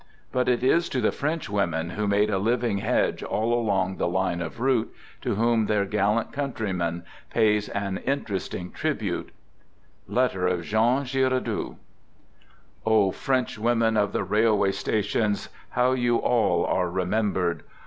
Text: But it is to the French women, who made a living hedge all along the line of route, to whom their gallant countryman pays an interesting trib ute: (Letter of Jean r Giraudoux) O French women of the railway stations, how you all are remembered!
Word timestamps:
But 0.31 0.49
it 0.49 0.63
is 0.63 0.89
to 0.89 0.99
the 0.99 1.11
French 1.11 1.47
women, 1.47 1.91
who 1.91 2.07
made 2.07 2.31
a 2.31 2.39
living 2.39 2.79
hedge 2.79 3.21
all 3.21 3.53
along 3.53 3.97
the 3.97 4.07
line 4.07 4.41
of 4.41 4.59
route, 4.59 4.91
to 5.21 5.35
whom 5.35 5.67
their 5.67 5.85
gallant 5.85 6.31
countryman 6.33 7.03
pays 7.29 7.69
an 7.69 7.97
interesting 7.99 8.71
trib 8.71 9.03
ute: 9.03 9.29
(Letter 10.07 10.47
of 10.47 10.63
Jean 10.63 10.97
r 10.97 11.03
Giraudoux) 11.05 11.77
O 12.83 13.11
French 13.11 13.59
women 13.59 13.95
of 13.95 14.11
the 14.11 14.23
railway 14.23 14.71
stations, 14.71 15.49
how 15.69 15.91
you 15.91 16.17
all 16.17 16.65
are 16.65 16.89
remembered! 16.89 17.61